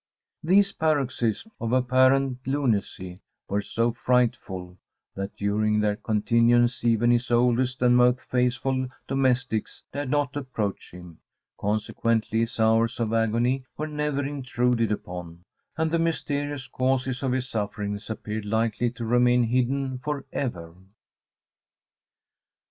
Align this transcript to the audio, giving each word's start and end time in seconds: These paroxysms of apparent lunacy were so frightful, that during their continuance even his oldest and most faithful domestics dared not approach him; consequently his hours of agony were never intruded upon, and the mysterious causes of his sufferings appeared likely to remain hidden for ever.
These 0.43 0.71
paroxysms 0.71 1.47
of 1.59 1.73
apparent 1.73 2.47
lunacy 2.47 3.21
were 3.47 3.61
so 3.61 3.91
frightful, 3.91 4.79
that 5.13 5.35
during 5.37 5.79
their 5.79 5.95
continuance 5.95 6.83
even 6.83 7.11
his 7.11 7.29
oldest 7.29 7.83
and 7.83 7.95
most 7.95 8.19
faithful 8.21 8.87
domestics 9.07 9.83
dared 9.93 10.09
not 10.09 10.35
approach 10.35 10.89
him; 10.89 11.19
consequently 11.59 12.39
his 12.39 12.59
hours 12.59 12.99
of 12.99 13.13
agony 13.13 13.63
were 13.77 13.85
never 13.85 14.25
intruded 14.25 14.91
upon, 14.91 15.43
and 15.77 15.91
the 15.91 15.99
mysterious 15.99 16.67
causes 16.67 17.21
of 17.21 17.31
his 17.33 17.47
sufferings 17.47 18.09
appeared 18.09 18.45
likely 18.45 18.89
to 18.89 19.05
remain 19.05 19.43
hidden 19.43 19.99
for 19.99 20.25
ever. 20.33 20.73